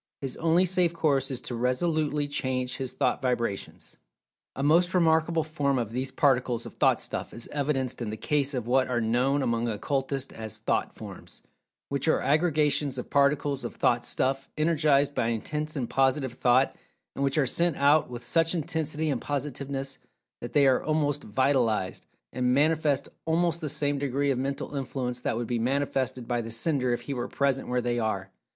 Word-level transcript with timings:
His 0.19 0.35
only 0.37 0.65
safe 0.65 0.93
course 0.93 1.29
is 1.29 1.41
to 1.41 1.53
resolutely 1.53 2.27
change 2.27 2.77
his 2.77 2.91
thought 2.93 3.21
vibrations. 3.21 3.97
A 4.55 4.63
most 4.63 4.95
remarkable 4.95 5.43
form 5.43 5.77
of 5.77 5.91
these 5.91 6.11
particles 6.11 6.65
of 6.65 6.73
Thought 6.73 6.99
stuff 6.99 7.35
is 7.35 7.47
evidenced 7.49 8.01
in 8.01 8.09
the 8.09 8.17
case 8.17 8.55
of 8.55 8.65
what 8.65 8.87
are 8.87 8.99
known 8.99 9.43
among 9.43 9.67
occultists 9.67 10.33
as 10.33 10.57
"Thought 10.57 10.95
[Pg 10.95 11.05
227]forms," 11.05 11.41
which 11.89 12.07
are 12.07 12.19
aggregations 12.19 12.97
of 12.97 13.11
Particles 13.11 13.63
of 13.63 13.75
Thought 13.75 14.03
stuff 14.03 14.49
energized 14.57 15.13
by 15.13 15.27
intense 15.27 15.75
and 15.75 15.87
positive 15.87 16.33
thought, 16.33 16.75
and 17.13 17.23
which 17.23 17.37
are 17.37 17.45
sent 17.45 17.75
out 17.77 18.09
with 18.09 18.25
such 18.25 18.55
intensity 18.55 19.11
and 19.11 19.21
positiveness, 19.21 19.99
that 20.39 20.53
they 20.53 20.65
are 20.65 20.83
almost 20.83 21.23
"vitalized," 21.23 22.07
and 22.33 22.55
manifest 22.55 23.07
almost 23.25 23.61
the 23.61 23.69
same 23.69 23.99
degree 23.99 24.31
of 24.31 24.39
mental 24.39 24.75
influence 24.75 25.21
that 25.21 25.37
would 25.37 25.45
be 25.47 25.59
manifested 25.59 26.27
by 26.27 26.41
the 26.41 26.49
sender 26.49 26.91
if 26.91 27.01
he 27.01 27.13
were 27.13 27.27
present 27.27 27.67
where 27.67 27.81
they 27.81 27.99
are. 27.99 28.31